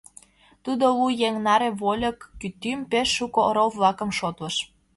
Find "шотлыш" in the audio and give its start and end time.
4.19-4.55